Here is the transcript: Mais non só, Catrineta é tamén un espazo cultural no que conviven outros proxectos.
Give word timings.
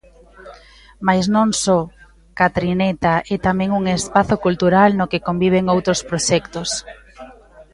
Mais 1.07 1.25
non 1.35 1.49
só, 1.63 1.79
Catrineta 2.39 3.13
é 3.33 3.37
tamén 3.47 3.69
un 3.79 3.83
espazo 3.97 4.35
cultural 4.45 4.89
no 4.99 5.09
que 5.11 5.23
conviven 5.27 5.65
outros 5.75 5.99
proxectos. 6.09 6.69